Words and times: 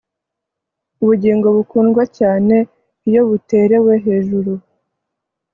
ubugingo 1.01 1.47
bukundwa 1.57 2.03
cyane 2.17 2.55
iyo 3.07 3.21
buterewe 3.29 3.93
hejuru 4.05 4.51